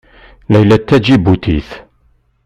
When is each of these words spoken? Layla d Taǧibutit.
Layla 0.51 0.77
d 0.81 0.83
Taǧibutit. 0.87 1.69